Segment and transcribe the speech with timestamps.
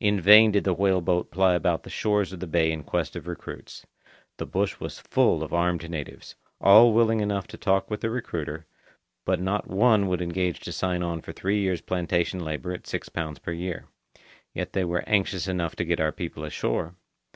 [0.00, 3.14] In vain did the whale boat ply about the shores of the bay in quest
[3.14, 3.86] of recruits.
[4.38, 8.66] The bush was full of armed natives; all willing enough to talk with the recruiter,
[9.24, 13.08] but not one would engage to sign on for three years' plantation labour at six
[13.08, 13.84] pounds per year.
[14.52, 16.96] Yet they were anxious enough to get our people ashore.